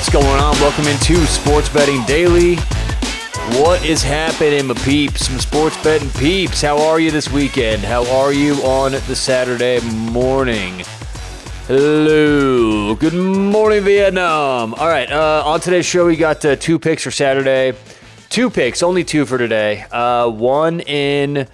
What's 0.00 0.12
going 0.14 0.40
on? 0.40 0.54
Welcome 0.60 0.86
into 0.86 1.14
Sports 1.26 1.68
Betting 1.68 2.02
Daily. 2.06 2.56
What 3.60 3.84
is 3.84 4.02
happening, 4.02 4.68
my 4.68 4.72
peeps? 4.72 5.26
Some 5.26 5.38
sports 5.38 5.76
betting 5.84 6.08
peeps. 6.12 6.62
How 6.62 6.80
are 6.80 6.98
you 6.98 7.10
this 7.10 7.30
weekend? 7.30 7.82
How 7.82 8.10
are 8.10 8.32
you 8.32 8.54
on 8.62 8.92
the 8.92 9.14
Saturday 9.14 9.78
morning? 10.10 10.84
Hello. 11.66 12.94
Good 12.94 13.12
morning, 13.12 13.84
Vietnam. 13.84 14.72
All 14.72 14.88
right. 14.88 15.12
Uh, 15.12 15.42
on 15.44 15.60
today's 15.60 15.84
show, 15.84 16.06
we 16.06 16.16
got 16.16 16.42
uh, 16.46 16.56
two 16.56 16.78
picks 16.78 17.02
for 17.02 17.10
Saturday. 17.10 17.74
Two 18.30 18.48
picks, 18.48 18.82
only 18.82 19.04
two 19.04 19.26
for 19.26 19.36
today. 19.36 19.84
Uh, 19.92 20.30
one 20.30 20.80
in 20.80 21.46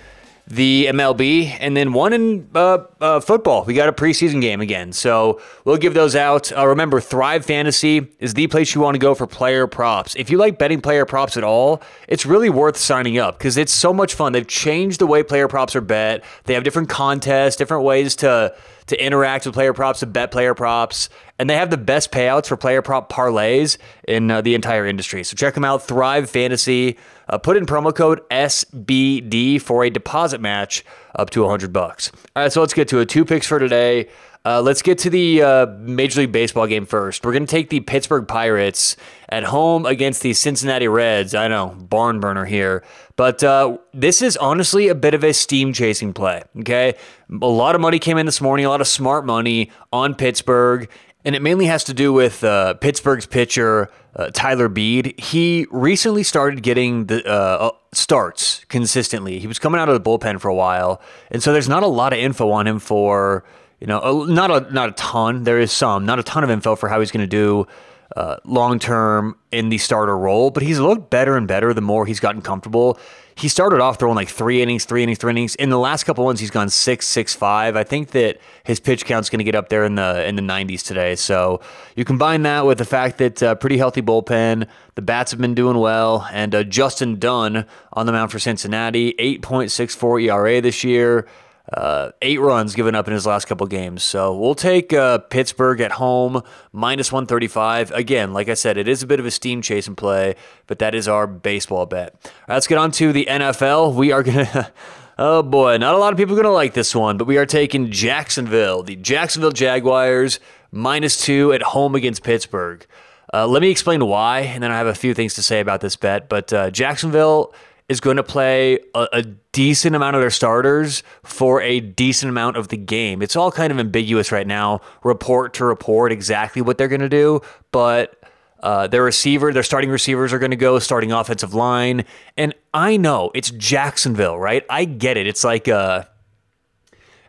the 0.49 0.87
MLB, 0.87 1.57
and 1.61 1.77
then 1.77 1.93
one 1.93 2.13
in 2.13 2.49
uh, 2.55 2.79
uh, 3.01 3.21
football. 3.21 3.65
We 3.65 3.75
got 3.75 3.89
a 3.89 3.93
preseason 3.93 4.41
game 4.41 4.61
again, 4.61 4.93
so 4.93 5.41
we'll 5.65 5.77
give 5.77 5.95
those 5.95 6.15
out. 6.15 6.57
Uh, 6.57 6.67
remember, 6.69 7.01
Thrive 7.01 7.45
Fantasy 7.45 8.07
is 8.21 8.35
the 8.35 8.47
place 8.47 8.75
you 8.75 8.81
want 8.81 8.95
to 8.95 9.01
go 9.01 9.15
for 9.15 9.27
player 9.27 9.67
props. 9.67 10.15
If 10.15 10.31
you 10.31 10.39
like 10.39 10.59
betting 10.59 10.81
player 10.81 11.05
props 11.05 11.37
at 11.37 11.43
all, 11.43 11.83
it's 12.07 12.25
really 12.25 12.49
worth 12.49 12.77
signing 12.77 13.19
up 13.19 13.39
because 13.39 13.57
it's 13.57 13.73
so 13.73 13.93
much 13.93 14.15
fun. 14.15 14.33
They've 14.33 14.47
changed 14.47 15.01
the 15.01 15.07
way 15.07 15.25
player 15.25 15.49
props 15.49 15.75
are 15.75 15.81
bet. 15.81 16.25
They 16.45 16.55
have 16.55 16.63
different 16.63 16.89
contests, 16.89 17.57
different 17.57 17.83
ways 17.83 18.15
to 18.17 18.55
to 18.87 19.05
interact 19.05 19.47
with 19.47 19.55
player 19.55 19.73
props, 19.73 20.01
to 20.01 20.07
bet 20.07 20.31
player 20.31 20.55
props, 20.55 21.09
and 21.39 21.51
they 21.51 21.57
have 21.57 21.71
the 21.71 21.77
best 21.77 22.13
payouts 22.13 22.47
for 22.47 22.57
player 22.57 22.83
prop 22.83 23.11
parlays 23.11 23.79
in 24.07 24.31
uh, 24.31 24.41
the 24.41 24.55
entire 24.55 24.87
industry. 24.87 25.25
So 25.25 25.35
check 25.37 25.55
them 25.55 25.65
out, 25.65 25.83
Thrive 25.83 26.31
Fantasy. 26.31 26.97
Uh, 27.29 27.39
put 27.39 27.57
in 27.57 27.67
promo 27.67 27.95
code 27.95 28.21
SBD 28.31 29.61
for 29.61 29.85
a 29.85 29.91
deposit 29.91 30.41
match 30.41 30.85
up 31.17 31.31
to 31.31 31.43
100 31.43 31.73
bucks. 31.73 32.13
All 32.35 32.45
right, 32.45 32.53
so 32.53 32.61
let's 32.61 32.75
get 32.75 32.89
to 32.89 33.01
it. 33.01 33.09
Two 33.09 33.25
picks 33.25 33.47
for 33.47 33.59
today. 33.59 34.09
Uh, 34.47 34.63
let's 34.63 34.81
get 34.81 34.97
to 34.97 35.11
the 35.11 35.43
uh, 35.43 35.67
Major 35.81 36.21
League 36.21 36.31
Baseball 36.31 36.69
game 36.69 36.87
first. 36.87 37.25
We're 37.25 37.33
going 37.33 37.47
to 37.47 37.51
take 37.51 37.69
the 37.69 37.81
Pittsburgh 37.81 38.29
Pirates 38.29 38.97
at 39.29 39.43
home 39.43 39.85
against 39.85 40.23
the 40.23 40.35
Cincinnati 40.35 40.87
Reds. 40.87 41.35
I 41.35 41.49
know, 41.49 41.75
barn 41.77 42.21
burner 42.21 42.45
here. 42.45 42.85
But 43.17 43.43
uh, 43.43 43.79
this 43.93 44.23
is 44.23 44.37
honestly 44.37 44.87
a 44.87 44.95
bit 44.95 45.15
of 45.15 45.25
a 45.25 45.35
steam 45.35 45.73
chasing 45.73 46.13
play. 46.13 46.45
Okay. 46.61 46.95
A 47.29 47.47
lot 47.47 47.75
of 47.75 47.81
money 47.81 47.99
came 47.99 48.19
in 48.19 48.27
this 48.27 48.41
morning, 48.41 48.67
a 48.67 48.69
lot 48.69 48.81
of 48.81 48.87
smart 48.87 49.27
money 49.27 49.73
on 49.93 50.15
Pittsburgh. 50.15 50.89
And 51.25 51.35
it 51.35 51.43
mainly 51.43 51.67
has 51.67 51.83
to 51.83 51.93
do 51.93 52.13
with 52.13 52.45
uh, 52.45 52.75
Pittsburgh's 52.75 53.27
pitcher, 53.27 53.91
uh, 54.15 54.31
Tyler 54.33 54.69
Beede. 54.69 55.19
He 55.19 55.67
recently 55.73 56.23
started 56.23 56.63
getting 56.63 57.07
the 57.07 57.29
uh, 57.29 57.73
starts 57.93 58.65
consistently. 58.67 59.41
He 59.41 59.49
was 59.49 59.59
coming 59.59 59.81
out 59.81 59.89
of 59.89 60.01
the 60.01 60.09
bullpen 60.09 60.41
for 60.41 60.47
a 60.47 60.55
while. 60.55 61.03
And 61.33 61.43
so 61.43 61.53
there's 61.53 61.69
not 61.69 61.83
a 61.83 61.89
lot 61.89 62.13
of 62.13 62.21
info 62.21 62.53
on 62.53 62.69
him 62.69 62.79
for 62.79 63.45
you 63.81 63.87
know, 63.87 64.25
not 64.25 64.51
a 64.51 64.73
not 64.73 64.91
a 64.91 64.93
ton. 64.93 65.45
There 65.45 65.59
is 65.59 65.73
some, 65.73 66.07
not 66.07 66.19
a 66.19 66.23
ton 66.23 66.45
of 66.45 66.51
info 66.51 66.77
for 66.77 66.89
how 66.89 67.01
he's 67.01 67.11
going 67.11 67.23
to 67.23 67.27
do 67.27 67.67
uh, 68.15 68.37
long 68.45 68.79
term 68.79 69.37
in 69.53 69.69
the 69.69 69.79
starter 69.79 70.17
role. 70.17 70.51
But 70.51 70.63
he's 70.63 70.79
looked 70.79 71.11
better 71.11 71.37
and 71.37 71.47
better 71.47 71.75
the 71.75 71.81
more 71.81 72.07
he's 72.07 72.21
gotten 72.21 72.43
comfortable. 72.43 72.99
He 73.35 73.49
started 73.49 73.81
off 73.81 73.99
throwing 73.99 74.17
like 74.17 74.31
three 74.31 74.63
innings, 74.63 74.87
three 74.87 75.03
innings, 75.03 75.19
three 75.19 75.31
innings. 75.31 75.57
In 75.57 75.69
the 75.69 75.79
last 75.79 76.05
couple 76.05 76.25
ones, 76.25 76.41
he's 76.41 76.51
gone 76.51 76.71
six, 76.71 77.07
six, 77.07 77.35
five. 77.35 77.77
I 77.77 77.85
think 77.85 78.13
that 78.13 78.39
his 78.65 78.81
pitch 78.81 79.05
count's 79.05 79.29
going 79.29 79.41
to 79.41 79.45
get 79.45 79.55
up 79.55 79.69
there 79.69 79.85
in 79.85 79.97
the 79.97 80.27
in 80.27 80.37
the 80.37 80.43
90s 80.43 80.83
today. 80.83 81.17
So 81.17 81.61
you 81.97 82.05
combine 82.07 82.43
that 82.45 82.65
with 82.65 82.79
the 82.79 82.87
fact 82.87 83.19
that 83.19 83.43
uh, 83.43 83.55
pretty 83.57 83.77
healthy 83.77 84.01
bullpen, 84.01 84.67
the 84.95 85.03
bats 85.03 85.33
have 85.33 85.41
been 85.41 85.55
doing 85.55 85.77
well, 85.77 86.27
and 86.33 86.55
uh, 86.55 86.63
Justin 86.63 87.19
Dunn 87.19 87.67
on 87.93 88.07
the 88.07 88.13
mound 88.13 88.33
for 88.33 88.39
Cincinnati, 88.39 89.13
8.64 89.19 90.23
ERA 90.23 90.61
this 90.63 90.83
year. 90.83 91.27
Uh, 91.73 92.13
eight 92.23 92.41
runs 92.41 92.75
given 92.75 92.95
up 92.95 93.09
in 93.09 93.15
his 93.15 93.27
last 93.27 93.47
couple 93.47 93.67
games. 93.67 94.03
So 94.03 94.37
we'll 94.37 94.55
take 94.55 94.93
uh, 94.93 95.19
Pittsburgh 95.19 95.81
at 95.81 95.93
home, 95.93 96.43
minus 96.73 97.11
135. 97.11 97.91
Again, 97.91 98.33
like 98.33 98.49
I 98.49 98.55
said, 98.55 98.77
it 98.77 98.87
is 98.87 99.03
a 99.03 99.07
bit 99.07 99.19
of 99.19 99.27
a 99.27 99.31
steam 99.33 99.63
chase 99.63 99.89
and 99.89 99.97
play, 99.97 100.37
but 100.69 100.79
that 100.79 100.95
is 100.95 101.09
our 101.09 101.27
baseball 101.27 101.87
bet. 101.87 102.15
Right, 102.49 102.55
let's 102.55 102.69
get 102.69 102.79
on 102.79 102.93
to 102.93 103.13
the 103.13 103.27
NFL. 103.29 103.95
We 103.95 104.13
are 104.13 104.23
going 104.23 104.47
to. 104.47 104.73
Oh 105.19 105.43
boy, 105.43 105.79
not 105.79 105.95
a 105.95 105.99
lot 105.99 106.13
of 106.13 106.19
people 106.19 106.35
are 106.35 106.43
going 106.43 106.45
to 106.45 106.55
like 106.55 106.75
this 106.75 106.95
one, 106.95 107.17
but 107.17 107.27
we 107.27 107.39
are 107.39 107.47
taking 107.47 107.91
Jacksonville, 107.91 108.83
the 108.83 108.97
Jacksonville 108.97 109.51
Jaguars, 109.51 110.39
minus 110.71 111.25
two 111.25 111.55
at 111.55 111.63
home 111.63 111.95
against 111.95 112.23
Pittsburgh. 112.23 112.87
Uh, 113.33 113.47
let 113.47 113.63
me 113.63 113.71
explain 113.71 114.05
why, 114.05 114.41
and 114.41 114.63
then 114.63 114.71
I 114.71 114.77
have 114.77 114.87
a 114.87 114.95
few 114.95 115.15
things 115.15 115.35
to 115.35 115.43
say 115.43 115.61
about 115.61 115.81
this 115.81 115.97
bet. 115.97 116.29
But 116.29 116.53
uh, 116.53 116.71
Jacksonville 116.71 117.55
is 117.89 118.01
going 118.01 118.17
to 118.17 118.23
play 118.23 118.81
a, 118.95 119.09
a, 119.13 119.23
decent 119.53 119.97
amount 119.97 120.15
of 120.15 120.21
their 120.21 120.29
starters 120.29 121.03
for 121.23 121.63
a 121.63 121.81
decent 121.81 122.29
amount 122.29 122.59
of 122.59 122.69
the 122.69 122.77
game. 122.77 123.23
It's 123.23 123.37
all 123.37 123.51
kind 123.51 123.73
of 123.73 123.79
ambiguous 123.79 124.31
right 124.31 124.47
now, 124.47 124.83
report 125.03 125.55
to 125.55 125.65
report, 125.65 126.13
exactly 126.13 126.61
what 126.61 126.77
they're 126.77 126.89
going 126.89 127.01
to 127.01 127.09
do. 127.09 127.41
But 127.73 128.23
uh, 128.61 128.87
their 128.87 129.03
receiver, 129.03 129.53
their 129.53 129.63
starting 129.63 129.89
receivers 129.89 130.33
are 130.35 130.39
going 130.39 130.51
to 130.51 130.57
go, 130.57 130.79
starting 130.79 131.11
offensive 131.11 131.55
line. 131.55 132.05
And 132.37 132.55
I 132.75 132.99
know 132.99 133.31
it's 133.35 133.51
Jacksonville, 133.51 134.39
right? 134.39 134.65
I 134.69 134.85
get 134.85 135.17
it. 135.17 135.27
It's 135.27 135.45
like, 135.45 135.69
uh, 135.69 136.05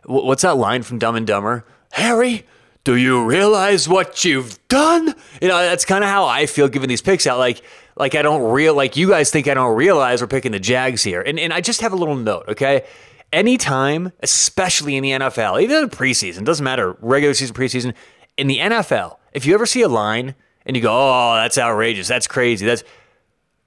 what's 0.04 0.42
that 0.42 0.56
line 0.56 0.82
from 0.82 0.98
Dumb 0.98 1.16
and 1.16 1.26
Dumber? 1.26 1.64
Harry, 1.92 2.44
do 2.84 2.96
you 2.96 3.24
realize 3.24 3.88
what 3.88 4.24
you've 4.24 4.58
done? 4.68 5.14
You 5.40 5.48
know, 5.48 5.58
that's 5.58 5.84
kind 5.84 6.02
of 6.02 6.10
how 6.10 6.26
I 6.26 6.46
feel 6.46 6.68
giving 6.68 6.88
these 6.88 7.02
picks 7.02 7.26
out. 7.26 7.38
Like, 7.38 7.62
like 7.98 8.14
I 8.14 8.22
don't 8.22 8.50
real 8.50 8.74
like 8.74 8.96
you 8.96 9.08
guys 9.08 9.30
think 9.30 9.48
I 9.48 9.54
don't 9.54 9.74
realize 9.74 10.20
we're 10.20 10.28
picking 10.28 10.52
the 10.52 10.60
Jags 10.60 11.02
here. 11.02 11.20
And 11.20 11.38
and 11.38 11.52
I 11.52 11.60
just 11.60 11.80
have 11.80 11.92
a 11.92 11.96
little 11.96 12.16
note, 12.16 12.44
okay? 12.48 12.84
Anytime, 13.32 14.12
especially 14.20 14.96
in 14.96 15.02
the 15.02 15.10
NFL, 15.10 15.60
even 15.62 15.76
in 15.76 15.88
the 15.88 15.94
preseason, 15.94 16.44
doesn't 16.44 16.64
matter, 16.64 16.96
regular 17.00 17.34
season, 17.34 17.54
preseason, 17.54 17.94
in 18.38 18.46
the 18.46 18.58
NFL, 18.58 19.18
if 19.34 19.44
you 19.44 19.52
ever 19.52 19.66
see 19.66 19.82
a 19.82 19.88
line 19.88 20.34
and 20.64 20.76
you 20.76 20.82
go, 20.82 20.92
"Oh, 20.92 21.34
that's 21.34 21.58
outrageous. 21.58 22.08
That's 22.08 22.26
crazy." 22.26 22.64
That's 22.64 22.84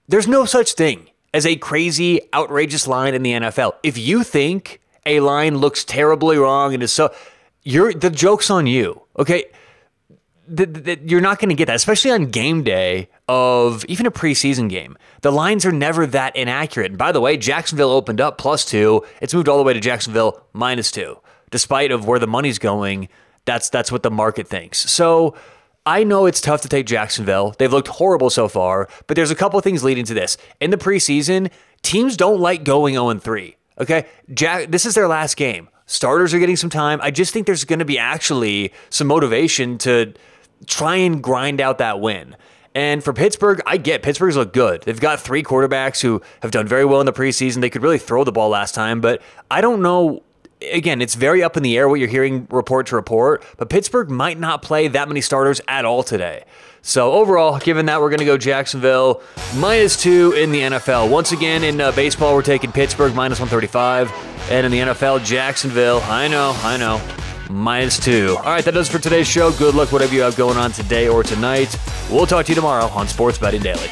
there's 0.08 0.28
no 0.28 0.46
such 0.46 0.74
thing 0.74 1.10
as 1.34 1.46
a 1.46 1.56
crazy, 1.58 2.22
outrageous 2.34 2.88
line 2.88 3.14
in 3.14 3.24
the 3.24 3.34
NFL. 3.34 3.74
If 3.84 3.98
you 3.98 4.24
think 4.24 4.82
a 5.06 5.20
line 5.20 5.58
looks 5.58 5.84
terribly 5.84 6.38
wrong 6.38 6.74
and 6.74 6.84
is 6.84 6.92
so 6.92 7.14
you're 7.64 7.94
the 7.94 8.10
joke's 8.10 8.50
on 8.50 8.68
you. 8.68 9.02
Okay? 9.18 9.46
You're 10.48 11.22
not 11.22 11.40
going 11.40 11.50
to 11.50 11.56
get 11.56 11.68
that, 11.68 11.76
especially 11.76 12.12
on 12.12 12.26
game 12.26 12.64
day 12.64 13.10
of 13.28 13.86
even 13.86 14.06
a 14.06 14.12
preseason 14.12 14.70
game. 14.70 14.98
The 15.22 15.32
lines 15.32 15.66
are 15.66 15.72
never 15.72 16.06
that 16.08 16.36
inaccurate. 16.36 16.92
And 16.92 16.98
by 16.98 17.12
the 17.12 17.22
way, 17.22 17.38
Jacksonville 17.38 17.92
opened 17.92 18.20
up 18.20 18.38
plus 18.38 18.66
two. 18.66 19.06
It's 19.22 19.34
moved 19.34 19.48
all 19.48 19.58
the 19.58 19.64
way 19.64 19.74
to 19.74 19.80
Jacksonville 19.80 20.46
minus 20.54 20.92
two. 20.92 21.20
Despite 21.52 21.92
of 21.92 22.06
where 22.08 22.20
the 22.20 22.28
money's 22.28 22.60
going, 22.60 23.10
that's 23.46 23.70
that's 23.70 23.92
what 23.92 24.04
the 24.04 24.12
market 24.12 24.48
thinks. 24.48 24.80
So 24.92 25.36
I 25.86 26.04
know 26.04 26.26
it's 26.26 26.42
tough 26.42 26.62
to 26.62 26.70
take 26.70 26.86
Jacksonville. 26.86 27.56
They've 27.58 27.72
looked 27.72 27.88
horrible 27.88 28.30
so 28.30 28.48
far, 28.48 28.88
but 29.08 29.16
there's 29.16 29.32
a 29.32 29.36
couple 29.36 29.60
things 29.62 29.84
leading 29.84 30.06
to 30.06 30.14
this. 30.14 30.38
In 30.60 30.70
the 30.70 30.78
preseason, 30.78 31.52
teams 31.82 32.16
don't 32.16 32.40
like 32.40 32.64
going 32.64 32.94
0 32.94 33.14
3. 33.16 33.56
Okay? 33.80 34.06
Jack, 34.34 34.70
this 34.70 34.86
is 34.86 34.94
their 34.94 35.08
last 35.08 35.38
game. 35.38 35.70
Starters 35.92 36.34
are 36.34 36.40
getting 36.40 36.56
some 36.56 36.70
time. 36.70 37.02
I 37.04 37.12
just 37.12 37.34
think 37.34 37.46
there's 37.46 37.66
going 37.66 37.80
to 37.80 37.86
be 37.86 38.00
actually 38.00 38.72
some 38.90 39.08
motivation 39.08 39.78
to 39.80 40.14
try 40.66 40.96
and 40.96 41.22
grind 41.22 41.60
out 41.60 41.80
that 41.80 42.00
win. 42.00 42.38
And 42.74 43.04
for 43.04 43.12
Pittsburgh, 43.12 43.60
I 43.66 43.76
get 43.76 44.02
Pittsburgh's 44.02 44.38
look 44.38 44.54
good. 44.54 44.84
They've 44.84 44.98
got 44.98 45.20
three 45.20 45.44
quarterbacks 45.44 46.02
who 46.02 46.22
have 46.44 46.52
done 46.52 46.66
very 46.66 46.86
well 46.86 47.02
in 47.02 47.06
the 47.06 47.12
preseason. 47.12 47.60
They 47.60 47.70
could 47.70 47.84
really 47.84 47.98
throw 47.98 48.24
the 48.24 48.32
ball 48.32 48.48
last 48.48 48.74
time, 48.74 49.02
but 49.02 49.22
I 49.52 49.60
don't 49.60 49.82
know. 49.82 50.24
Again, 50.72 51.02
it's 51.02 51.16
very 51.16 51.44
up 51.44 51.58
in 51.58 51.64
the 51.64 51.78
air 51.78 51.90
what 51.90 52.00
you're 52.00 52.08
hearing 52.08 52.48
report 52.52 52.88
to 52.88 52.96
report, 52.96 53.44
but 53.58 53.70
Pittsburgh 53.70 54.10
might 54.10 54.40
not 54.40 54.62
play 54.62 54.88
that 54.88 55.10
many 55.10 55.20
starters 55.20 55.60
at 55.68 55.84
all 55.84 56.04
today. 56.04 56.46
So 56.82 57.12
overall, 57.12 57.60
given 57.60 57.88
that, 57.88 58.00
we're 58.00 58.10
going 58.10 58.20
to 58.20 58.26
go 58.26 58.38
Jacksonville 58.38 59.22
minus 59.58 60.02
two 60.02 60.32
in 60.38 60.54
the 60.54 60.62
NFL. 60.62 61.10
Once 61.10 61.34
again, 61.34 61.64
in 61.66 61.82
uh, 61.82 61.92
baseball, 61.92 62.34
we're 62.34 62.44
taking 62.44 62.72
Pittsburgh 62.72 63.14
minus 63.14 63.40
135, 63.40 64.10
and 64.50 64.66
in 64.66 64.72
the 64.72 64.80
NFL, 64.80 65.24
Jacksonville. 65.24 66.02
I 66.06 66.28
know, 66.28 66.54
I 66.64 66.78
know 66.78 67.02
minus 67.50 68.00
two. 68.00 68.36
All 68.38 68.46
right, 68.46 68.64
that 68.64 68.74
does 68.74 68.90
for 68.90 69.00
today's 69.00 69.28
show. 69.28 69.52
Good 69.52 69.76
luck, 69.76 69.92
whatever 69.92 70.14
you 70.14 70.22
have 70.22 70.36
going 70.36 70.58
on 70.58 70.72
today 70.72 71.08
or 71.08 71.24
tonight. 71.24 71.78
We'll 72.10 72.26
talk 72.26 72.46
to 72.46 72.52
you 72.52 72.56
tomorrow 72.56 72.86
on 72.88 73.08
Sports 73.08 73.38
Betting 73.38 73.62
Daily. 73.62 73.90